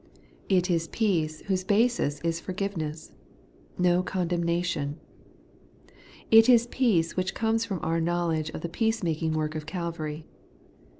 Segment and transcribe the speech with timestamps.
[0.49, 3.11] It is peace whose basis is forgiveness,'
[3.87, 4.99] no condemna tion.'
[6.31, 10.25] It is peace which comes from our knowledge of the peace making work of Calvary.